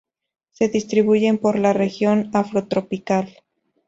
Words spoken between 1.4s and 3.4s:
la región afrotropical.